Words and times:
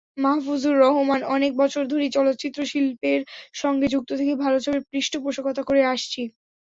মাহফুজুর 0.17 0.75
রহমানঅনেক 0.79 1.53
বছর 1.57 1.83
ধরেই 1.87 2.15
চলচ্চিত্রশিল্পের 2.15 3.19
সঙ্গে 3.55 3.87
যুক্ত 3.89 4.09
থেকে 4.19 4.33
ভালো 4.43 4.57
ছবির 4.59 4.83
পৃষ্ঠপোষকতা 4.91 5.61
করে 5.65 5.81
আসছি। 5.93 6.21